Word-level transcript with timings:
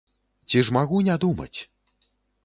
Ці 0.53 0.61
ж 0.69 0.73
магу 0.77 1.01
не 1.07 1.17
думаць? 1.25 1.53